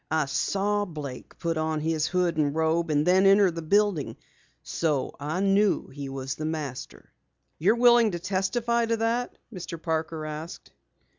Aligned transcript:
I 0.09 0.25
saw 0.25 0.83
Blake 0.85 1.37
put 1.37 1.57
on 1.57 1.79
his 1.79 2.07
hood 2.07 2.35
and 2.37 2.55
robe 2.55 2.89
and 2.89 3.05
then 3.05 3.27
enter 3.27 3.51
the 3.51 3.61
building, 3.61 4.17
so 4.63 5.15
I 5.19 5.41
knew 5.41 5.89
he 5.89 6.09
was 6.09 6.33
the 6.33 6.43
Master." 6.45 7.11
"You're 7.59 7.75
willing 7.75 8.09
to 8.09 8.19
testify 8.19 8.87
to 8.87 8.97
that?" 8.97 9.37
Mr. 9.53 9.79
Parker 9.79 10.25
asked. 10.25 10.71